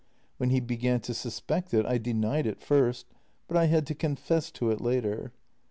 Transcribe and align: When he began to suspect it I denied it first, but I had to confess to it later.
When 0.37 0.49
he 0.49 0.59
began 0.59 0.99
to 1.01 1.13
suspect 1.13 1.75
it 1.75 1.85
I 1.85 1.99
denied 1.99 2.47
it 2.47 2.59
first, 2.59 3.05
but 3.47 3.55
I 3.55 3.65
had 3.67 3.85
to 3.85 3.93
confess 3.93 4.49
to 4.53 4.71
it 4.71 4.81
later. 4.81 5.31